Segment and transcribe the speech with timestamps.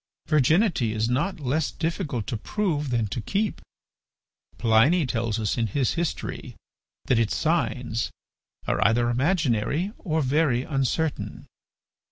[0.25, 3.61] Virginity is not less difficult to prove than to keep.
[4.57, 6.55] Pliny tells us in his history
[7.05, 8.09] that its signs
[8.65, 11.45] are either imaginary or very uncertain.